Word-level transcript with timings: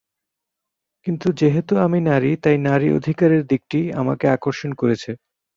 কিন্তু 1.05 1.27
যেহেতু 1.33 1.73
আমি 1.85 1.99
নারী 2.01 2.31
তাই 2.43 2.57
নারীর 2.61 2.95
অধিকারের 2.95 3.43
দিকটি 3.47 3.79
আমার 3.93 4.15
আকর্ষণ 4.31 4.71
করেছে। 4.73 5.11